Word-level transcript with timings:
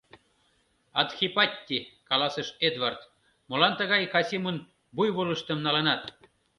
—Адхипатти,— 0.99 1.77
каласыш 2.09 2.47
Эдвард,— 2.67 2.99
молан 3.49 3.73
тый 3.79 3.87
Касимын 4.13 4.57
буйволыштым 4.95 5.59
налынат? 5.65 6.01